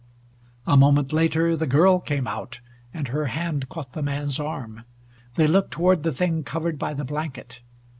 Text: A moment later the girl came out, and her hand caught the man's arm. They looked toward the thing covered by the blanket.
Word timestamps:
A 0.65 0.75
moment 0.75 1.13
later 1.13 1.55
the 1.55 1.67
girl 1.67 1.99
came 1.99 2.25
out, 2.25 2.59
and 2.91 3.09
her 3.09 3.25
hand 3.27 3.69
caught 3.69 3.93
the 3.93 4.01
man's 4.01 4.39
arm. 4.39 4.83
They 5.35 5.45
looked 5.45 5.69
toward 5.69 6.01
the 6.01 6.11
thing 6.11 6.43
covered 6.43 6.79
by 6.79 6.95
the 6.95 7.05
blanket. 7.05 7.61